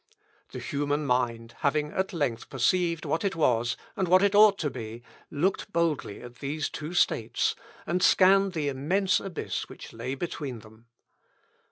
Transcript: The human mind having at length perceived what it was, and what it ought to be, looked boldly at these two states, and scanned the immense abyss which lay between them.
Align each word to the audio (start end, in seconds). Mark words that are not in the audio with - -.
The 0.51 0.57
human 0.57 1.05
mind 1.05 1.53
having 1.59 1.91
at 1.91 2.11
length 2.11 2.49
perceived 2.49 3.05
what 3.05 3.23
it 3.23 3.35
was, 3.35 3.77
and 3.95 4.07
what 4.07 4.23
it 4.23 4.33
ought 4.33 4.57
to 4.57 4.71
be, 4.71 5.03
looked 5.29 5.71
boldly 5.71 6.23
at 6.23 6.37
these 6.37 6.69
two 6.69 6.95
states, 6.95 7.55
and 7.85 8.01
scanned 8.01 8.53
the 8.53 8.67
immense 8.67 9.19
abyss 9.19 9.69
which 9.69 9.93
lay 9.93 10.15
between 10.15 10.61
them. 10.61 10.87